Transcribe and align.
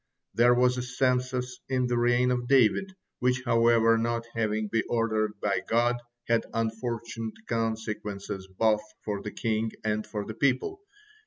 There 0.33 0.55
was 0.55 0.79
a 0.79 0.81
census 0.81 1.59
in 1.69 1.85
the 1.85 1.95
reign 1.95 2.31
of 2.31 2.47
David, 2.47 2.95
which, 3.19 3.43
however, 3.45 3.99
not 3.99 4.25
having 4.33 4.67
been 4.67 4.81
ordered 4.89 5.39
by 5.39 5.59
God, 5.67 5.97
had 6.27 6.47
unfortunate 6.55 7.45
consequences 7.47 8.47
both 8.47 8.81
for 9.05 9.21
the 9.21 9.29
king 9.29 9.73
and 9.85 10.07
for 10.07 10.25
the 10.25 10.33
people. 10.33 10.81